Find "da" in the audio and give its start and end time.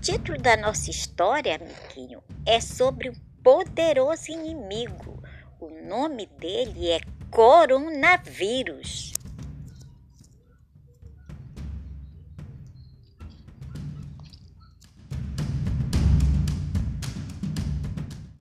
0.38-0.56